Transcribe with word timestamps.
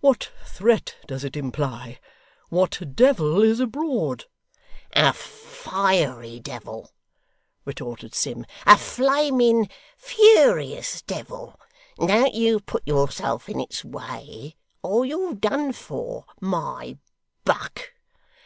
What 0.00 0.32
threat 0.46 0.96
does 1.06 1.24
it 1.24 1.36
imply? 1.36 1.98
What 2.48 2.96
devil 2.96 3.42
is 3.42 3.60
abroad?' 3.60 4.24
'A 4.96 5.12
fiery 5.12 6.40
devil,' 6.40 6.90
retorted 7.66 8.14
Sim; 8.14 8.46
'a 8.64 8.78
flaming, 8.78 9.68
furious 9.98 11.02
devil. 11.02 11.60
Don't 11.98 12.32
you 12.32 12.60
put 12.60 12.88
yourself 12.88 13.46
in 13.50 13.60
its 13.60 13.84
way, 13.84 14.56
or 14.82 15.04
you're 15.04 15.34
done 15.34 15.70
for, 15.74 16.24
my 16.40 16.96
buck. 17.44 17.92